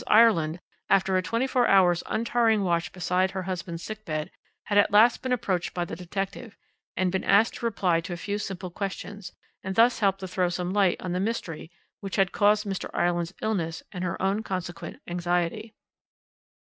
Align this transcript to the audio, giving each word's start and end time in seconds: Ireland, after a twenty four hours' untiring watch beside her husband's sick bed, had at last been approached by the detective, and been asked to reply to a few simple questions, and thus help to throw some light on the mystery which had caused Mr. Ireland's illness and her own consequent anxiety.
Ireland, 0.07 0.59
after 0.89 1.15
a 1.15 1.21
twenty 1.21 1.45
four 1.45 1.67
hours' 1.67 2.01
untiring 2.07 2.63
watch 2.63 2.91
beside 2.91 3.29
her 3.29 3.43
husband's 3.43 3.83
sick 3.83 4.03
bed, 4.03 4.31
had 4.63 4.79
at 4.79 4.89
last 4.89 5.21
been 5.21 5.31
approached 5.31 5.75
by 5.75 5.85
the 5.85 5.95
detective, 5.95 6.57
and 6.97 7.11
been 7.11 7.23
asked 7.23 7.53
to 7.57 7.65
reply 7.67 8.01
to 8.01 8.13
a 8.13 8.17
few 8.17 8.39
simple 8.39 8.71
questions, 8.71 9.31
and 9.63 9.75
thus 9.75 9.99
help 9.99 10.17
to 10.17 10.27
throw 10.27 10.49
some 10.49 10.73
light 10.73 10.99
on 11.01 11.11
the 11.11 11.19
mystery 11.19 11.69
which 11.99 12.15
had 12.15 12.31
caused 12.31 12.65
Mr. 12.65 12.89
Ireland's 12.95 13.35
illness 13.43 13.83
and 13.91 14.03
her 14.03 14.19
own 14.19 14.41
consequent 14.41 14.99
anxiety. 15.07 15.75